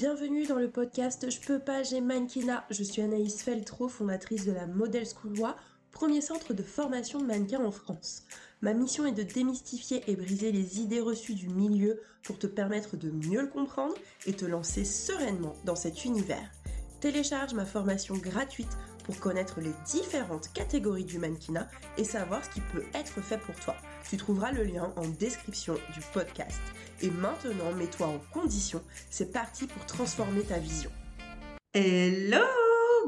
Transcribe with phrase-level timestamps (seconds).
[0.00, 2.64] bienvenue dans le podcast Je peux pas, j'ai mannequinat.
[2.70, 5.56] Je suis Anaïs Feltro, fondatrice de la Model School Loi,
[5.90, 8.22] premier centre de formation de mannequins en France.
[8.62, 12.96] Ma mission est de démystifier et briser les idées reçues du milieu pour te permettre
[12.96, 13.94] de mieux le comprendre
[14.26, 16.48] et te lancer sereinement dans cet univers.
[17.00, 18.78] Télécharge ma formation gratuite
[19.16, 23.74] connaître les différentes catégories du mannequinat et savoir ce qui peut être fait pour toi.
[24.08, 26.60] Tu trouveras le lien en description du podcast.
[27.00, 28.82] Et maintenant, mets-toi en condition.
[29.10, 30.90] C'est parti pour transformer ta vision.
[31.74, 32.44] Hello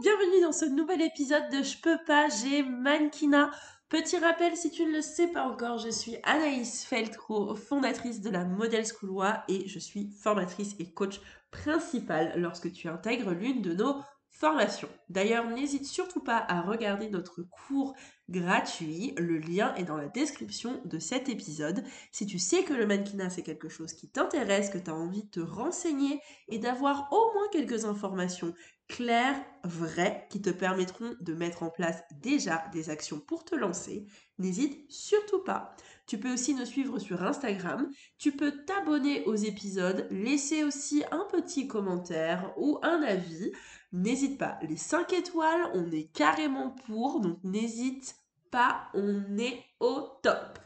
[0.01, 3.51] Bienvenue dans ce nouvel épisode de Je peux pas, j'ai mannequinat.
[3.91, 8.31] Petit rappel, si tu ne le sais pas encore, je suis Anaïs Feltro, fondatrice de
[8.31, 13.75] la Model School et je suis formatrice et coach principale lorsque tu intègres l'une de
[13.75, 13.97] nos
[14.41, 14.89] formations.
[15.11, 17.95] D'ailleurs, n'hésite surtout pas à regarder notre cours
[18.31, 19.13] gratuit.
[19.19, 21.85] Le lien est dans la description de cet épisode.
[22.11, 25.25] Si tu sais que le mannequinat c'est quelque chose qui t'intéresse, que tu as envie
[25.25, 28.55] de te renseigner et d'avoir au moins quelques informations
[28.89, 34.07] claires, vraies, qui te permettront de mettre en place déjà des actions pour te lancer,
[34.39, 35.77] n'hésite surtout pas.
[36.07, 41.25] Tu peux aussi nous suivre sur Instagram, tu peux t'abonner aux épisodes, laisser aussi un
[41.31, 43.53] petit commentaire ou un avis.
[43.93, 48.17] N'hésite pas, les 5 étoiles, on est carrément pour, donc n'hésite
[48.51, 50.59] pas, on est au top.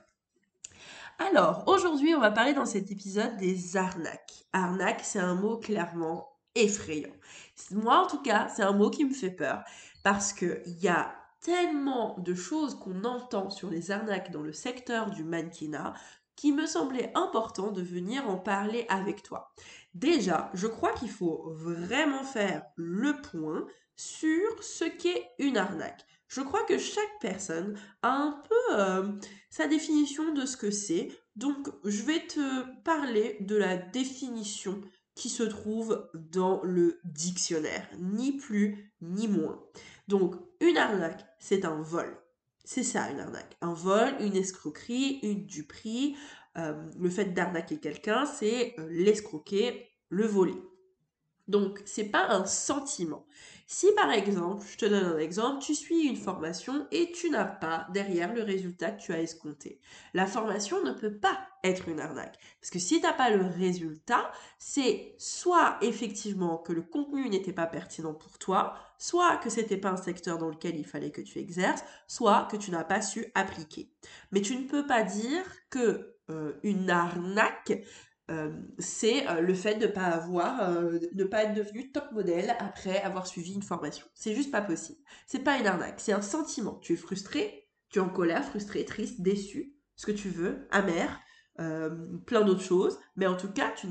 [1.19, 4.45] Alors, aujourd'hui, on va parler dans cet épisode des arnaques.
[4.53, 7.15] Arnaque, c'est un mot clairement effrayant.
[7.71, 9.65] Moi, en tout cas, c'est un mot qui me fait peur
[10.03, 15.11] parce qu'il y a tellement de choses qu'on entend sur les arnaques dans le secteur
[15.11, 15.95] du mannequinat
[16.37, 19.53] qui me semblait important de venir en parler avec toi.
[19.95, 26.05] Déjà, je crois qu'il faut vraiment faire le point sur ce qu'est une arnaque.
[26.29, 29.13] Je crois que chaque personne a un peu euh,
[29.51, 31.09] sa définition de ce que c'est.
[31.37, 34.81] Donc, je vais te parler de la définition
[35.15, 39.63] qui se trouve dans le dictionnaire, ni plus ni moins.
[40.09, 42.19] Donc, une arnaque, c'est un vol.
[42.65, 43.57] C'est ça, une arnaque.
[43.61, 46.17] Un vol, une escroquerie, une duperie.
[46.57, 50.57] Euh, le fait d'arnaquer quelqu'un, c'est euh, l'escroquer, le voler.
[51.47, 53.27] Donc, c'est pas un sentiment.
[53.67, 57.47] Si par exemple, je te donne un exemple, tu suis une formation et tu n'as
[57.47, 59.81] pas derrière le résultat que tu as escompté.
[60.13, 62.39] La formation ne peut pas être une arnaque.
[62.61, 67.55] Parce que si tu n'as pas le résultat, c'est soit effectivement que le contenu n'était
[67.55, 71.23] pas pertinent pour toi, soit que c'était pas un secteur dans lequel il fallait que
[71.23, 73.91] tu exerces, soit que tu n'as pas su appliquer.
[74.31, 77.83] Mais tu ne peux pas dire que euh, une arnaque
[78.79, 82.57] c'est euh, le fait de ne pas avoir, euh, de pas être devenu top modèle
[82.59, 84.07] après avoir suivi une formation.
[84.15, 84.99] C'est juste pas possible.
[85.27, 86.79] C'est pas une arnaque, c'est un sentiment.
[86.81, 91.21] Tu es frustré, tu es en colère, frustré, triste, déçu, ce que tu veux, amer,
[91.57, 92.99] plein d'autres choses.
[93.15, 93.87] Mais en tout cas, tu,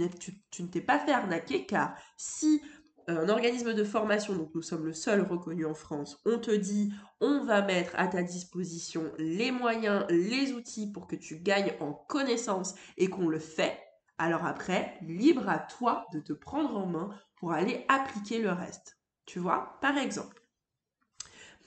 [0.51, 2.61] tu ne t'es pas fait arnaquer car si
[3.07, 6.91] un organisme de formation, donc nous sommes le seul reconnu en France, on te dit
[7.19, 11.93] on va mettre à ta disposition les moyens, les outils pour que tu gagnes en
[11.93, 13.77] connaissance et qu'on le fait,
[14.17, 18.97] alors après, libre à toi de te prendre en main pour aller appliquer le reste.
[19.25, 20.41] Tu vois, par exemple.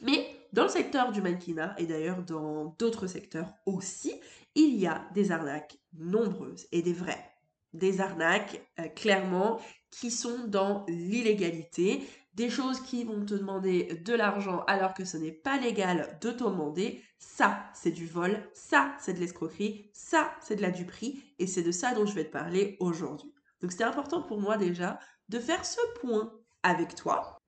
[0.01, 4.21] Mais dans le secteur du mannequinat, et d'ailleurs dans d'autres secteurs aussi,
[4.55, 7.33] il y a des arnaques nombreuses et des vraies.
[7.73, 14.12] Des arnaques, euh, clairement, qui sont dans l'illégalité, des choses qui vont te demander de
[14.12, 18.94] l'argent alors que ce n'est pas légal de te demander, ça c'est du vol, ça
[19.00, 22.24] c'est de l'escroquerie, ça c'est de la duperie et c'est de ça dont je vais
[22.24, 23.32] te parler aujourd'hui.
[23.60, 26.30] Donc c'était important pour moi déjà de faire ce point
[26.62, 27.38] avec toi.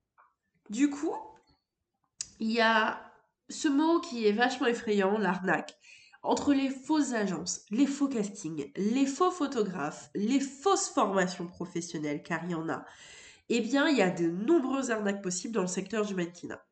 [0.70, 1.14] Du coup,
[2.40, 3.02] il y a
[3.50, 5.74] ce mot qui est vachement effrayant, l'arnaque.
[6.22, 12.44] Entre les fausses agences, les faux castings, les faux photographes, les fausses formations professionnelles, car
[12.44, 12.84] il y en a,
[13.48, 16.62] eh bien, il y a de nombreuses arnaques possibles dans le secteur du mannequinat.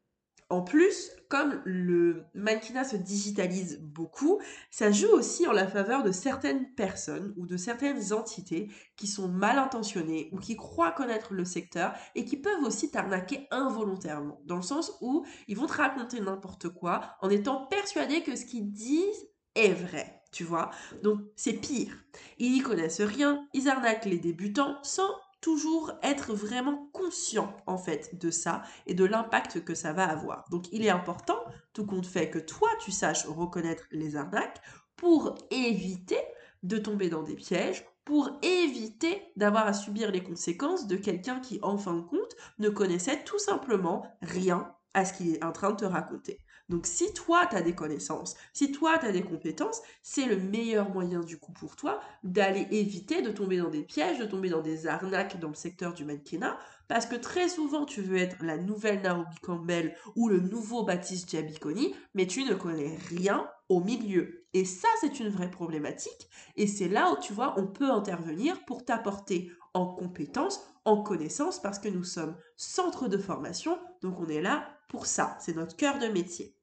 [0.49, 6.13] En plus, comme le mannequinat se digitalise beaucoup, ça joue aussi en la faveur de
[6.13, 11.45] certaines personnes ou de certaines entités qui sont mal intentionnées ou qui croient connaître le
[11.45, 16.21] secteur et qui peuvent aussi t'arnaquer involontairement, dans le sens où ils vont te raconter
[16.21, 20.71] n'importe quoi en étant persuadés que ce qu'ils disent est vrai, tu vois.
[21.03, 22.05] Donc c'est pire.
[22.39, 25.11] Ils n'y connaissent rien, ils arnaquent les débutants sans
[25.47, 30.45] toujours être vraiment conscient en fait de ça et de l'impact que ça va avoir.
[30.51, 31.39] Donc il est important,
[31.73, 34.61] tout compte fait, que toi tu saches reconnaître les arnaques
[34.97, 36.19] pour éviter
[36.65, 41.61] de tomber dans des pièges, pour éviter d'avoir à subir les conséquences de quelqu'un qui,
[41.63, 45.71] en fin de compte, ne connaissait tout simplement rien à ce qu'il est en train
[45.71, 46.41] de te raconter.
[46.69, 50.37] Donc si toi, tu as des connaissances, si toi, tu as des compétences, c'est le
[50.37, 54.49] meilleur moyen du coup pour toi d'aller éviter de tomber dans des pièges, de tomber
[54.49, 56.59] dans des arnaques dans le secteur du mannequinat,
[56.89, 61.31] parce que très souvent, tu veux être la nouvelle Naomi Campbell ou le nouveau Baptiste
[61.31, 64.45] Giabiconi, mais tu ne connais rien au milieu.
[64.53, 66.29] Et ça, c'est une vraie problématique.
[66.57, 71.61] Et c'est là où, tu vois, on peut intervenir pour t'apporter en compétences, en connaissances,
[71.61, 75.37] parce que nous sommes centre de formation, donc on est là pour ça.
[75.41, 76.56] C'est notre cœur de métier.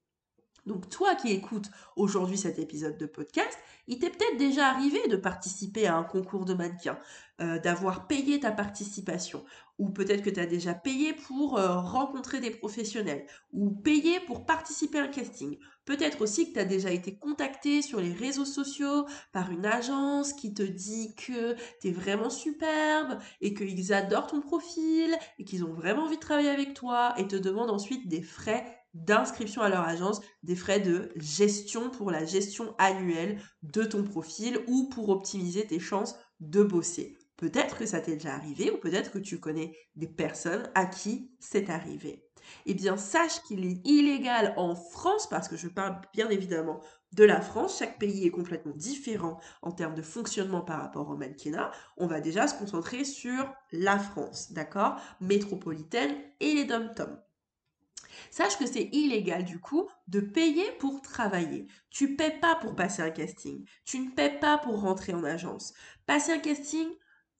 [0.65, 3.57] Donc toi qui écoutes aujourd'hui cet épisode de podcast,
[3.88, 6.98] il t'est peut-être déjà arrivé de participer à un concours de mannequin,
[7.42, 9.44] euh, d'avoir payé ta participation,
[9.77, 14.45] ou peut-être que tu as déjà payé pour euh, rencontrer des professionnels, ou payé pour
[14.45, 15.57] participer à un casting.
[15.83, 20.31] Peut-être aussi que tu as déjà été contacté sur les réseaux sociaux par une agence
[20.31, 25.66] qui te dit que tu es vraiment superbe et qu'ils adorent ton profil et qu'ils
[25.66, 29.69] ont vraiment envie de travailler avec toi et te demandent ensuite des frais d'inscription à
[29.69, 35.10] leur agence, des frais de gestion pour la gestion annuelle de ton profil ou pour
[35.10, 37.18] optimiser tes chances de bosser.
[37.38, 41.31] Peut-être que ça t'est déjà arrivé ou peut-être que tu connais des personnes à qui
[41.40, 42.25] c'est arrivé.
[42.66, 46.81] Eh bien, sache qu'il est illégal en France, parce que je parle bien évidemment
[47.13, 51.16] de la France, chaque pays est complètement différent en termes de fonctionnement par rapport au
[51.16, 51.72] mannequinat.
[51.98, 55.00] On va déjà se concentrer sur la France, d'accord?
[55.22, 57.19] Métropolitaine et les dom-toms.
[58.31, 61.68] Sache que c'est illégal du coup de payer pour travailler.
[61.89, 63.65] Tu paies pas pour passer un casting.
[63.86, 65.74] Tu ne paies pas pour rentrer en agence.
[66.06, 66.88] Passer un casting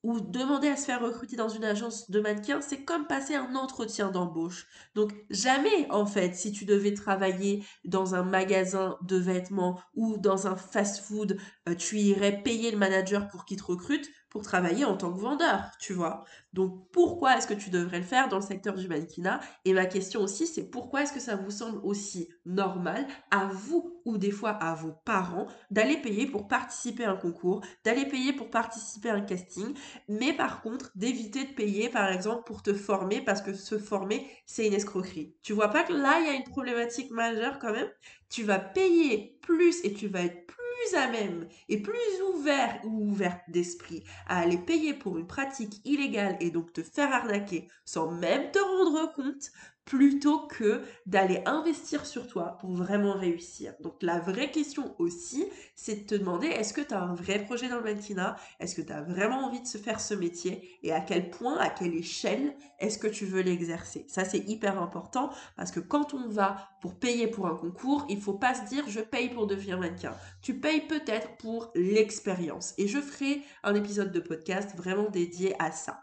[0.04, 3.56] ou demander à se faire recruter dans une agence de mannequins, c'est comme passer un
[3.56, 4.68] entretien d'embauche.
[4.96, 10.46] Donc jamais en fait, si tu devais travailler dans un magasin de vêtements ou dans
[10.46, 11.38] un fast-food,
[11.70, 15.20] euh, tu irais payer le manager pour qu'il te recrute pour travailler en tant que
[15.20, 16.26] vendeur, tu vois.
[16.54, 19.40] Donc pourquoi est-ce que tu devrais le faire dans le secteur du mannequinat?
[19.64, 24.02] Et ma question aussi, c'est pourquoi est-ce que ça vous semble aussi normal à vous
[24.06, 28.34] ou des fois à vos parents d'aller payer pour participer à un concours, d'aller payer
[28.34, 29.74] pour participer à un casting,
[30.10, 34.28] mais par contre d'éviter de payer par exemple pour te former parce que se former,
[34.46, 35.36] c'est une escroquerie.
[35.44, 37.90] Tu vois pas que là, il y a une problématique majeure quand même?
[38.30, 40.53] Tu vas payer plus et tu vas être
[40.96, 46.38] à même et plus ouvert ou ouverte d'esprit à aller payer pour une pratique illégale
[46.40, 49.52] et donc te faire arnaquer sans même te rendre compte,
[49.86, 53.74] plutôt que d'aller investir sur toi pour vraiment réussir.
[53.82, 55.46] Donc la vraie question aussi,
[55.76, 58.36] c'est de te demander est-ce que tu as un vrai projet dans le mannequinat?
[58.60, 60.78] Est-ce que tu as vraiment envie de se faire ce métier?
[60.84, 64.06] Et à quel point, à quelle échelle est-ce que tu veux l'exercer?
[64.08, 68.22] Ça c'est hyper important parce que quand on va pour payer pour un concours, il
[68.22, 70.16] faut pas se dire je paye pour devenir mannequin.
[70.42, 72.74] Tu payes peut-être pour l'expérience.
[72.78, 76.02] Et je ferai un épisode de podcast vraiment dédié à ça.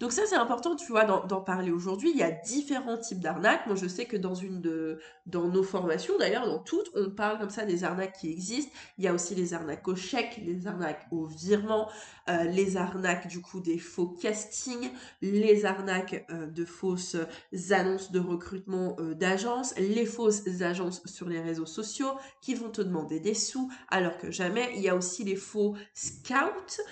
[0.00, 2.10] Donc ça, c'est important, tu vois, d'en parler aujourd'hui.
[2.10, 3.66] Il y a différents types d'arnaques.
[3.66, 7.38] Moi, je sais que dans une de, dans nos formations, d'ailleurs, dans toutes, on parle
[7.38, 8.72] comme ça des arnaques qui existent.
[8.96, 11.90] Il y a aussi les arnaques au chèque, les arnaques au virement,
[12.30, 17.16] euh, les arnaques du coup des faux castings, les arnaques euh, de fausses
[17.70, 22.80] annonces de recrutement euh, d'agences, les fausses agences sur les réseaux sociaux qui vont te
[22.80, 24.72] demander des sous alors que jamais.
[24.76, 26.82] Il y a aussi les faux scouts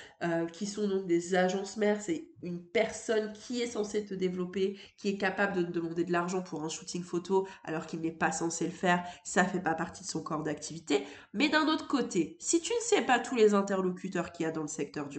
[0.52, 2.02] qui sont donc des agences mères.
[2.02, 2.97] C'est une personne
[3.34, 6.68] qui est censée te développer, qui est capable de te demander de l'argent pour un
[6.68, 9.04] shooting photo alors qu'il n'est pas censé le faire.
[9.24, 11.04] Ça fait pas partie de son corps d'activité.
[11.34, 14.52] Mais d'un autre côté, si tu ne sais pas tous les interlocuteurs qu'il y a
[14.52, 15.18] dans le secteur du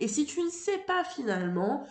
[0.00, 1.86] et si tu ne sais pas finalement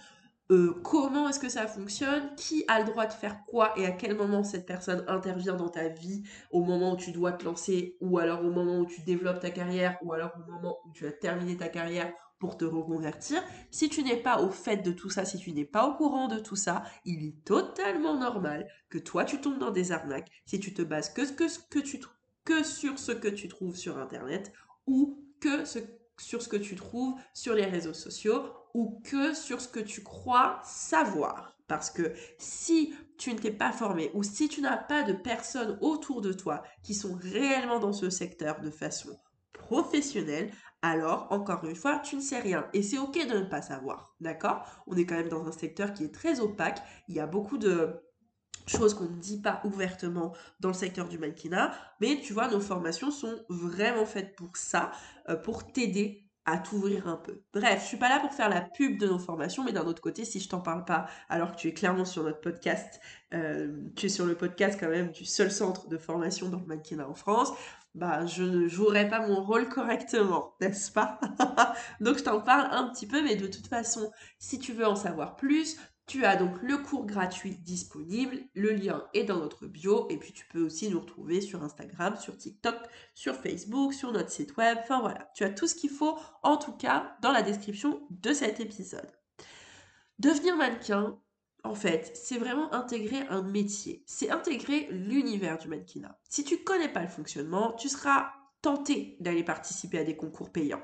[0.51, 3.91] euh, comment est-ce que ça fonctionne, qui a le droit de faire quoi et à
[3.91, 7.97] quel moment cette personne intervient dans ta vie, au moment où tu dois te lancer,
[8.01, 11.07] ou alors au moment où tu développes ta carrière, ou alors au moment où tu
[11.07, 13.41] as terminé ta carrière pour te reconvertir.
[13.71, 16.27] Si tu n'es pas au fait de tout ça, si tu n'es pas au courant
[16.27, 20.59] de tout ça, il est totalement normal que toi tu tombes dans des arnaques si
[20.59, 22.01] tu te bases que, que, que, tu,
[22.43, 24.51] que sur ce que tu trouves sur Internet
[24.87, 25.79] ou que ce
[26.19, 30.03] sur ce que tu trouves sur les réseaux sociaux ou que sur ce que tu
[30.03, 31.55] crois savoir.
[31.69, 35.77] Parce que si tu ne t'es pas formé ou si tu n'as pas de personnes
[35.79, 39.17] autour de toi qui sont réellement dans ce secteur de façon
[39.53, 40.51] professionnelle,
[40.83, 42.67] alors encore une fois, tu ne sais rien.
[42.73, 44.13] Et c'est ok de ne pas savoir.
[44.19, 44.63] D'accord?
[44.85, 46.79] On est quand même dans un secteur qui est très opaque.
[47.07, 48.03] Il y a beaucoup de
[48.67, 52.61] chose qu'on ne dit pas ouvertement dans le secteur du mannequinat, mais tu vois, nos
[52.61, 54.91] formations sont vraiment faites pour ça,
[55.29, 57.41] euh, pour t'aider à t'ouvrir un peu.
[57.53, 60.01] Bref, je suis pas là pour faire la pub de nos formations, mais d'un autre
[60.01, 62.99] côté, si je t'en parle pas, alors que tu es clairement sur notre podcast,
[63.33, 66.65] euh, tu es sur le podcast quand même du seul centre de formation dans le
[66.65, 67.53] mannequinat en France,
[67.95, 71.19] bah je ne jouerai pas mon rôle correctement, n'est-ce pas?
[72.01, 74.95] Donc je t'en parle un petit peu, mais de toute façon, si tu veux en
[74.95, 80.07] savoir plus, Tu as donc le cours gratuit disponible, le lien est dans notre bio
[80.09, 82.75] et puis tu peux aussi nous retrouver sur Instagram, sur TikTok,
[83.13, 86.57] sur Facebook, sur notre site web, enfin voilà, tu as tout ce qu'il faut en
[86.57, 89.09] tout cas dans la description de cet épisode.
[90.19, 91.17] Devenir mannequin,
[91.63, 96.19] en fait, c'est vraiment intégrer un métier, c'est intégrer l'univers du mannequinat.
[96.29, 100.83] Si tu connais pas le fonctionnement, tu seras tenté d'aller participer à des concours payants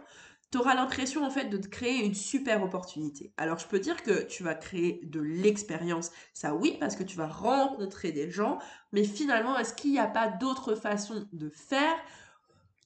[0.52, 3.34] tu auras l'impression en fait de te créer une super opportunité.
[3.38, 7.18] Alors je peux dire que tu vas créer de l'expérience, ça oui, parce que tu
[7.18, 8.58] vas rencontrer des gens,
[8.92, 11.96] mais finalement, est-ce qu'il n'y a pas d'autres façons de faire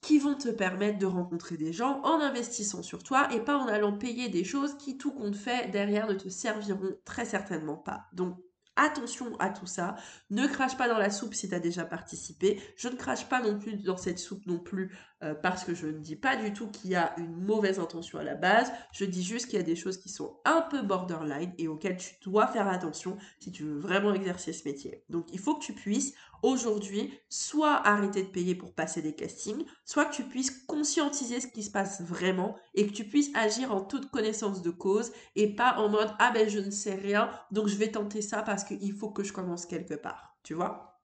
[0.04, 3.68] qui vont te permettre de rencontrer des gens en investissant sur toi et pas en
[3.68, 8.04] allant payer des choses qui, tout compte fait, derrière ne te serviront très certainement pas.
[8.12, 8.36] Donc
[8.76, 9.94] Attention à tout ça.
[10.30, 12.60] Ne crache pas dans la soupe si tu as déjà participé.
[12.76, 15.86] Je ne crache pas non plus dans cette soupe non plus euh, parce que je
[15.86, 18.72] ne dis pas du tout qu'il y a une mauvaise intention à la base.
[18.92, 21.98] Je dis juste qu'il y a des choses qui sont un peu borderline et auxquelles
[21.98, 25.04] tu dois faire attention si tu veux vraiment exercer ce métier.
[25.08, 29.64] Donc il faut que tu puisses aujourd'hui soit arrêter de payer pour passer des castings,
[29.84, 33.74] soit que tu puisses conscientiser ce qui se passe vraiment et que tu puisses agir
[33.74, 37.30] en toute connaissance de cause et pas en mode ah ben je ne sais rien
[37.50, 41.00] donc je vais tenter ça parce qu'il faut que je commence quelque part, tu vois?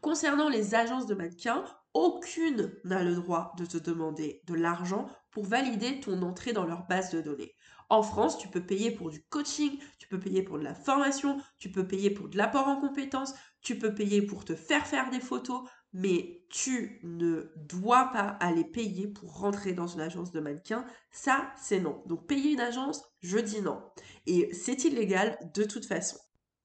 [0.00, 5.44] Concernant les agences de mannequins, aucune n'a le droit de te demander de l'argent pour
[5.44, 7.54] valider ton entrée dans leur base de données.
[7.90, 11.38] En France, tu peux payer pour du coaching, tu peux payer pour de la formation,
[11.58, 15.10] tu peux payer pour de l'apport en compétences, tu peux payer pour te faire faire
[15.10, 20.40] des photos, mais tu ne dois pas aller payer pour rentrer dans une agence de
[20.40, 20.84] mannequin.
[21.10, 22.02] Ça, c'est non.
[22.06, 23.80] Donc payer une agence, je dis non.
[24.26, 26.18] Et c'est illégal de toute façon.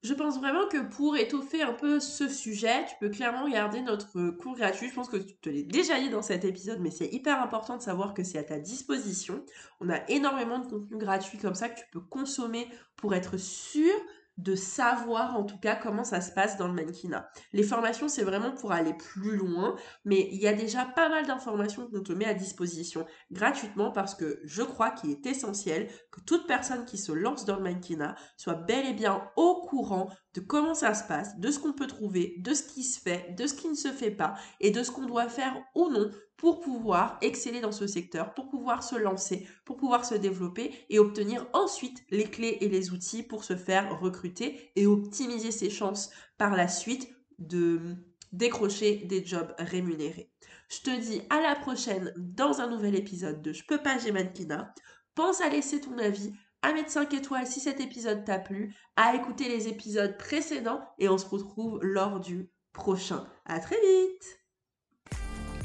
[0.04, 4.32] Je pense vraiment que pour étoffer un peu ce sujet, tu peux clairement regarder notre
[4.32, 4.90] cours gratuit.
[4.90, 7.78] Je pense que tu te l'ai déjà dit dans cet épisode, mais c'est hyper important
[7.78, 9.42] de savoir que c'est à ta disposition.
[9.80, 13.90] On a énormément de contenu gratuit comme ça que tu peux consommer pour être sûr
[14.36, 17.28] de savoir en tout cas comment ça se passe dans le mannequinat.
[17.52, 21.26] Les formations, c'est vraiment pour aller plus loin, mais il y a déjà pas mal
[21.26, 26.20] d'informations qu'on te met à disposition gratuitement parce que je crois qu'il est essentiel que
[26.20, 30.40] toute personne qui se lance dans le mannequinat soit bel et bien au courant de
[30.40, 33.46] comment ça se passe, de ce qu'on peut trouver, de ce qui se fait, de
[33.46, 36.60] ce qui ne se fait pas et de ce qu'on doit faire ou non pour
[36.60, 41.46] pouvoir exceller dans ce secteur, pour pouvoir se lancer, pour pouvoir se développer et obtenir
[41.52, 46.56] ensuite les clés et les outils pour se faire recruter et optimiser ses chances par
[46.56, 47.96] la suite de
[48.32, 50.32] décrocher des jobs rémunérés.
[50.68, 54.10] Je te dis à la prochaine dans un nouvel épisode de Je peux pas, j'ai
[54.10, 54.74] mannequinat.
[55.14, 56.32] Pense à laisser ton avis,
[56.64, 61.10] à mettre 5 étoiles si cet épisode t'a plu, à écouter les épisodes précédents et
[61.10, 63.26] on se retrouve lors du prochain.
[63.44, 64.38] À très vite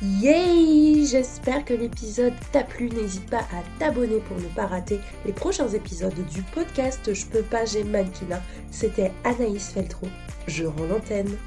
[0.01, 2.89] Yay J'espère que l'épisode t'a plu.
[2.89, 7.44] N'hésite pas à t'abonner pour ne pas rater les prochains épisodes du podcast Je peux
[7.44, 8.41] pas, j'ai mannequinat.
[8.70, 10.08] C'était Anaïs Feltro.
[10.48, 11.38] Je rends l'antenne.